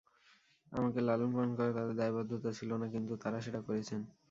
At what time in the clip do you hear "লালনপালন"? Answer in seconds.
1.01-1.51